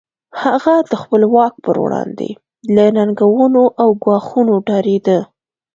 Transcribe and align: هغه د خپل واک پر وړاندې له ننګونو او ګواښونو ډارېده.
هغه 0.43 0.75
د 0.91 0.93
خپل 1.01 1.21
واک 1.35 1.53
پر 1.65 1.75
وړاندې 1.83 2.29
له 2.75 2.85
ننګونو 2.97 3.63
او 3.81 3.89
ګواښونو 4.03 4.53
ډارېده. 4.67 5.19